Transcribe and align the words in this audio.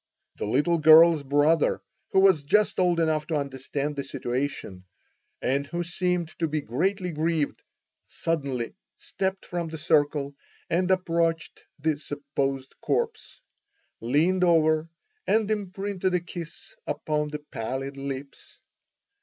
The 0.37 0.47
little 0.47 0.79
girl's 0.79 1.21
brother, 1.21 1.79
who 2.09 2.21
was 2.21 2.41
just 2.41 2.79
old 2.79 2.99
enough 2.99 3.27
to 3.27 3.35
understand 3.35 3.95
the 3.95 4.03
situation, 4.03 4.85
and 5.43 5.67
who 5.67 5.83
seemed 5.83 6.29
to 6.39 6.47
be 6.47 6.59
greatly 6.59 7.11
grieved, 7.11 7.61
suddenly 8.07 8.73
stepped 8.97 9.45
from 9.45 9.67
the 9.69 9.77
circle 9.77 10.33
and 10.71 10.89
approached 10.89 11.61
the 11.77 11.99
supposed 11.99 12.73
corpse, 12.81 13.41
leaned 13.99 14.43
over 14.43 14.89
and 15.27 15.51
imprinted 15.51 16.15
a 16.15 16.19
kiss 16.19 16.73
upon 16.87 17.27
the 17.27 17.37
pallid 17.53 17.95
lips. 17.95 18.59